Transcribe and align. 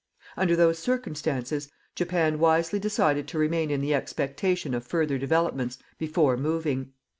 Under 0.35 0.55
those 0.55 0.79
circumstances, 0.79 1.71
Japan 1.93 2.39
wisely 2.39 2.79
decided 2.79 3.27
to 3.27 3.37
remain 3.37 3.69
in 3.69 3.81
the 3.81 3.93
expectation 3.93 4.73
of 4.73 4.83
further 4.83 5.19
developments 5.19 5.77
before 5.99 6.35
moving. 6.37 6.93